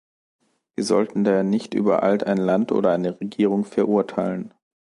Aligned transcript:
Wir 0.73 0.83
sollten 0.83 1.23
daher 1.23 1.43
nicht 1.43 1.75
übereilt 1.75 2.23
ein 2.23 2.39
Land 2.39 2.71
oder 2.71 2.91
eine 2.91 3.21
Regierung 3.21 3.65
verurteilen. 3.65 4.51